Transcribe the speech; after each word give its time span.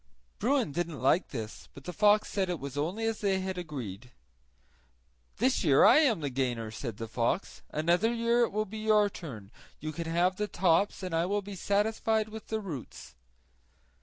Bruin 0.39 0.71
didn't 0.71 0.99
like 0.99 1.27
this, 1.27 1.69
but 1.75 1.83
the 1.83 1.93
fox 1.93 2.27
said 2.27 2.49
it 2.49 2.59
was 2.59 2.75
only 2.75 3.05
as 3.05 3.21
they 3.21 3.39
had 3.39 3.55
agreed. 3.55 4.09
"This 5.37 5.63
year 5.63 5.85
I 5.85 5.97
am 5.99 6.21
the 6.21 6.31
gainer," 6.31 6.71
said 6.71 6.97
the 6.97 7.07
fox; 7.07 7.61
"another 7.69 8.11
year 8.11 8.41
it 8.45 8.51
will 8.51 8.65
be 8.65 8.79
your 8.79 9.11
turn; 9.11 9.51
you 9.79 9.91
can 9.91 10.05
then 10.05 10.13
have 10.15 10.37
the 10.37 10.47
tops 10.47 11.03
and 11.03 11.13
I 11.13 11.27
will 11.27 11.43
be 11.43 11.53
satisfied 11.53 12.29
with 12.29 12.47
the 12.47 12.59
roots." 12.59 13.13